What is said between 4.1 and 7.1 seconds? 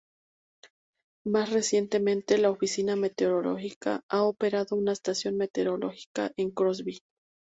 operado una estación meteorológica en Crosby.